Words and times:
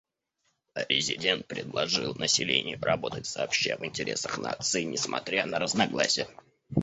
Президент 0.87 1.45
предложил 1.47 2.15
населению 2.15 2.79
работать 2.81 3.27
сообща 3.27 3.77
в 3.77 3.85
интересах 3.85 4.39
нации, 4.39 4.81
несмотря 4.81 5.45
на 5.45 5.59
разногласия. 5.59 6.27